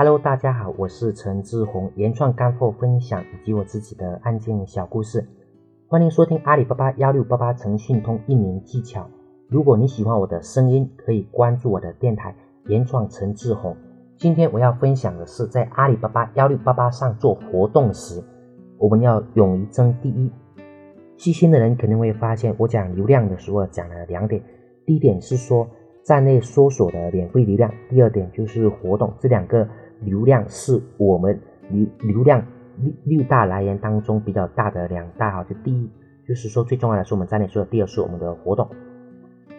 [0.00, 5.26] Hello，大家好，我是陈志宏，原创干货分享以及我自己的案件小故事，
[5.88, 9.10] 欢迎收听阿里巴巴幺六八八诚信通运营技巧。
[9.48, 12.32] 如果你喜欢我的声音，可以关注我的电台
[12.66, 13.76] 原创陈志宏。
[14.16, 18.22] 今天我要分享的是，在阿里巴巴幺六八八上做活动时，
[18.78, 20.30] 我们要勇于争第一。
[21.16, 24.40] 细心的人肯定会发现，我讲流量的时候讲了两点，
[24.86, 25.66] 第一点是说
[26.04, 29.68] 站内搜索的免费流量，第二点就是活动，这两个。
[30.00, 31.40] 流量是我们
[31.70, 32.42] 流流量
[32.76, 35.90] 六六大来源当中比较大的两大哈，就第一
[36.26, 38.68] 就是说最重要的是我们站内说的，第二是我们的活动。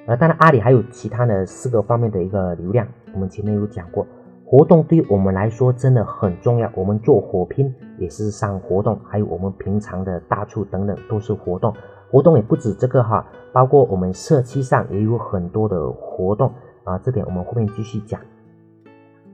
[0.05, 4.07] 呃，当然阿里还有其他的四个方面的一个流量，我们前面有讲过，
[4.45, 6.71] 活动对于我们来说真的很重要。
[6.73, 11.73] 我们做火拼也是上活动，还有我们平常的大促等等都是活动。
[12.09, 16.51] 活动也不止这个哈，包括我们社区上也有很多的活动
[16.83, 18.19] 啊，这点我们后面继续讲。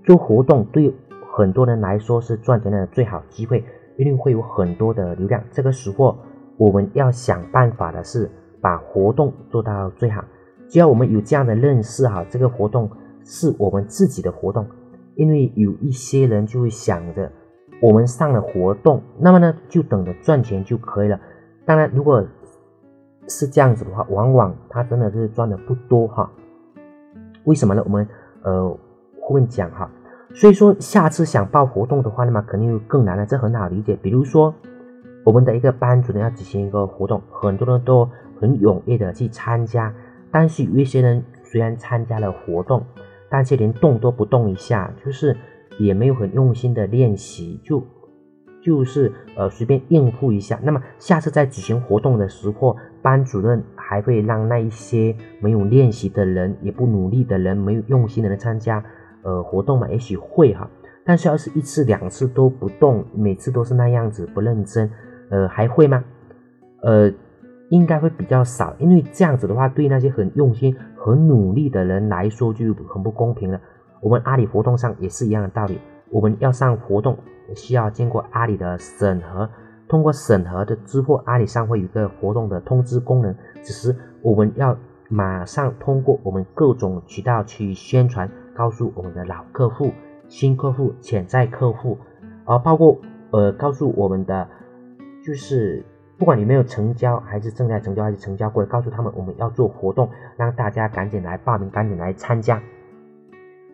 [0.06, 0.94] 做活动对
[1.34, 3.64] 很多人来说是赚钱的最好机会，
[3.98, 5.44] 因为会有很多的流量。
[5.52, 6.16] 这个时候
[6.58, 8.30] 我们要想办法的是
[8.62, 10.24] 把活动做到最好。
[10.68, 12.90] 只要我们有这样的认识哈，这个活动
[13.24, 14.66] 是我们自己的活动。
[15.16, 17.32] 因为有一些人就会想着，
[17.82, 21.20] 我们上了活动，那么呢就等着赚钱就可以了。
[21.66, 22.24] 当然，如果
[23.28, 26.32] 是这样子的话，往往他真的是赚的不多哈。
[27.46, 27.82] 为什么呢？
[27.84, 28.08] 我们
[28.44, 28.78] 呃。
[29.28, 29.90] 后面讲哈，
[30.36, 33.26] 所以说下次想报活动的话，那么肯定就更难了。
[33.26, 33.98] 这很好理解。
[34.02, 34.54] 比如说，
[35.24, 39.94] 我们的一个班主任要举行一个活动，很多人都很踊跃的去参加，
[40.30, 42.86] 但是有一些人虽然参加了活动，
[43.30, 45.38] 但是连动都不动一下，就是
[45.80, 47.82] 也没有很用心的练习，就
[48.62, 50.60] 就是呃随便应付一下。
[50.62, 58.84] 那么下次在举行活动的时候，班主任还会让那一些没有练习的人、也不努力的人、没有用心的人参加。
[59.26, 60.70] 呃，活动嘛，也许会哈，
[61.04, 64.88] 但是要是一次两次都不动，每次都是那样子不认真，
[65.32, 66.04] 呃，还会吗？
[66.84, 67.12] 呃，
[67.70, 73.60] 应该会比较少，因为这样子的话，对那些很用心、很努力的人来说就很不公平了。
[74.00, 75.80] 我们阿里活动上也是一样的道理，
[76.12, 77.18] 我们要上活动，
[77.56, 79.50] 需要经过阿里的审核，
[79.90, 84.78] 通过审核的之后，阿里上会有一个活动的通知功能，只是我们要
[85.10, 88.30] 马上通过我们各种渠道去宣传。
[88.56, 89.92] 告诉我们的老客户、
[90.30, 91.98] 新客户、潜在客户，
[92.46, 92.98] 而，包括
[93.32, 94.48] 呃，告诉我们的，
[95.24, 95.84] 就是
[96.18, 102.62] 不管你没有成交，还是正在成交，还是成交过，告诉他们我们要做活动，让大家赶紧来报名，赶紧来参加。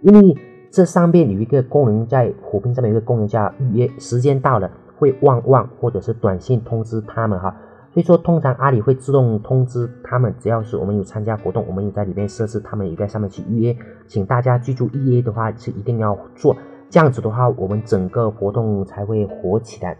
[0.01, 0.35] 因为
[0.71, 7.55] 这上面有一个功能，在火拼上面有一个功能叫预约，时间到了会旺旺，或者是短信通知他们哈。
[7.93, 13.75] 所以说，通常阿里会自动通知他们，只要是我们有参加活动，我们有在里面设置，他们也在上面去预约。
[14.07, 16.55] 请大家记住，预约的话是一定要做，
[16.89, 19.97] 这样子的话，我们整个活动才会火起来。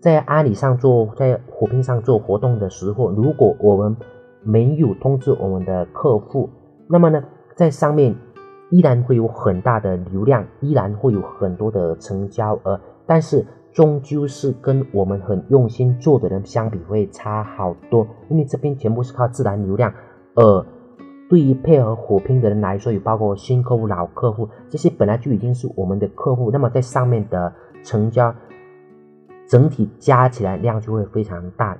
[0.00, 3.94] 在阿里上做，在火拼上做活动的时候，如果我们
[4.42, 6.48] 没有通知我们的客户，
[6.88, 7.22] 那么呢，
[7.54, 8.16] 在上面
[8.70, 13.46] 依然会有很大的流量，依然会有很多的成交额，但是。
[13.72, 19.92] 终究是跟我们很用心做的人相比会差好多，因为这边全部是靠自然流量。
[20.34, 20.64] 呃，
[21.28, 27.52] 对于配合火拼的人来说，也包括新客户、老客户，这些本来就已经是我们的客户，那么在上面的
[27.82, 28.34] 成交
[29.48, 31.76] 整体加起来量就会非常大。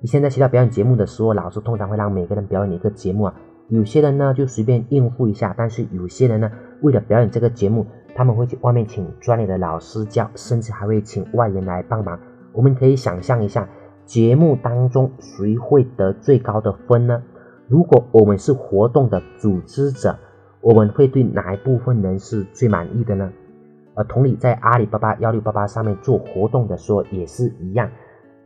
[0.00, 3.34] 你现在学校表演节目的时候，老师通常会让每个人表演一个节目啊，
[3.68, 6.50] 有些人呢就随便应付一下，但是有些人呢
[6.82, 7.86] 为了表演这个节目。
[8.14, 12.18] 他们会去外面请专业的老师教，甚至还会请外人来帮忙。
[12.52, 13.68] 我们可以想象一下，
[14.06, 17.22] 节目当中谁会得最高的分呢？
[17.68, 20.18] 如果我们是活动的组织者，
[20.60, 23.30] 我们会对哪一部分人是最满意的呢？
[23.94, 27.88] 而同理，在阿里巴巴幺六八八上面做活动的时候也是一样，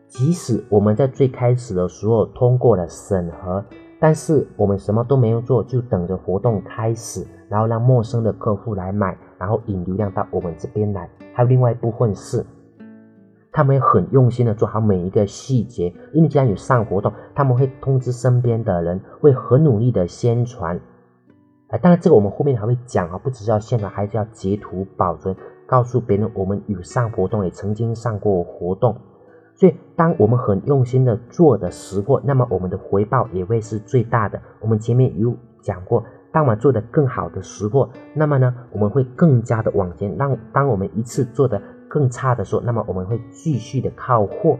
[0.06, 3.64] 即使我们在最开始的时候通过了审核。
[4.02, 11.08] 但是我们什么都没有做，就等着活动开始，然后让陌生的客户来买，然后引流量到我们这边来。
[11.32, 12.44] 还有另外一部分是，
[13.52, 20.80] 他们很用心的做好每一个细节，因为既然有上活动，他们会通知身边的人，会很努力的宣传。
[21.68, 28.96] 哎，当然这个我们后面还会讲啊，不只是要宣传，还是要截图保存，告诉别人我们有上活动，也曾经上过活动。
[29.62, 34.42] 所以，当我们很用心的做的时候，那么我们的回报也会是最大的。
[34.60, 40.16] 我们前面有讲过，当我们做的更好的时候，那么呢，我们会更加的往前。
[40.16, 44.58] 让当我们一次做的更差的时候，那么我们会继续的靠货。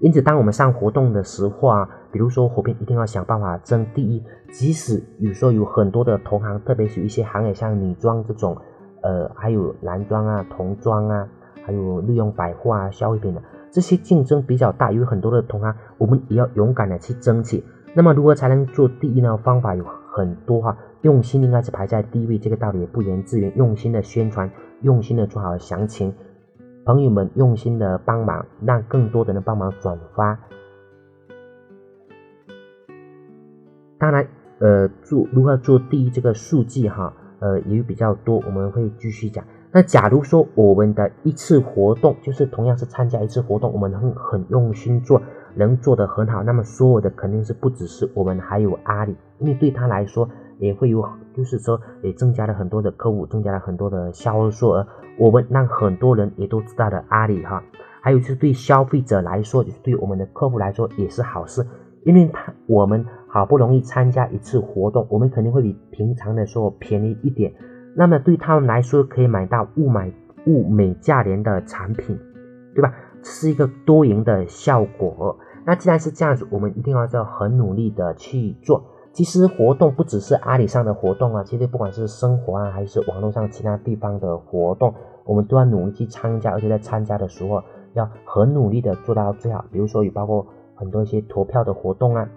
[0.00, 4.20] 因此，当我们上活动的时候啊，比如说火拼一定要想办法争第一，
[4.50, 8.56] 即使有时候有很多的同行，特别是一些行业像女装这种，
[9.04, 11.28] 呃，还有男装啊、童装啊，
[11.64, 13.40] 还有日用百货啊、消费品的
[13.76, 17.62] 这些竞争比较大，有很多的同行，我们也要勇敢的去争取。
[17.92, 19.36] 那么如何才能做第一呢？
[19.36, 23.52] 方法有很多哈，用心应该是排在第一位，这个道理也不言自明。
[23.54, 24.50] 用心的宣传，
[24.80, 26.14] 用心的做好详情，
[26.86, 30.40] 朋友们用心的帮忙，让更多的人帮忙转发。
[33.98, 34.26] 当然，
[34.58, 39.44] 呃，做如何做第一这个数据哈，呃，也有比较多，我们会继续讲。
[39.76, 45.20] 那假如说我们的一次活动，就是同样是参加一次活动，我们能很用心做。
[45.54, 50.26] 能做得很好，那么所有的肯定是不只是我们，还有阿里，因为对他来说
[50.58, 54.86] 也会有，就是说也增加了很多的客户，增加了很多的销售额。
[55.18, 57.62] 我们让很多人也都知道了阿里哈，
[58.00, 61.66] 还有就是对消费者来说，就是对我们的客户来说也是好事，
[62.04, 67.52] 因为他我们好不容易参加一次活动，我们肯定会比平常的时候便宜一点，
[67.96, 70.12] 那么对他们来说可以买到物买
[70.46, 72.18] 物美价廉的产品，
[72.74, 72.92] 对吧？
[73.22, 75.38] 是一个多赢的效果。
[75.64, 78.84] 那既然是这样子，我们一定要要很努力的去做。
[79.12, 84.94] 其实活动不只是阿里上的活动啊，其实不管是生活啊，还是网络上其他地方的活动，
[85.24, 87.62] 我们都要努力去参加，而且在参加的时候
[87.94, 89.64] 要很努力的做到最好。
[89.72, 92.28] 比如说，也包括很多一些投票的活动啊，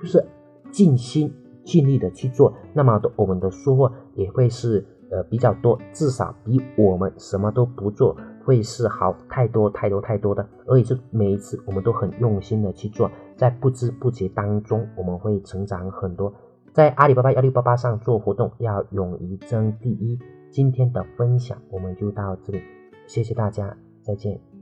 [0.00, 0.24] 就是
[0.72, 1.32] 尽心
[1.62, 8.16] 尽力的去做，那么的我们的收获也会是呃比较多，至少比我们什么都不做。
[8.44, 16.32] 会是好太多太多太多的，而且是每一次我们都很用心的去做，在不知不觉当中我们会成长很多。
[16.72, 20.16] 在阿里巴巴幺六八八上做活动要勇于争第一。
[20.52, 22.62] 今天的分享我们就到这里，
[23.08, 24.55] 谢谢大家，再见。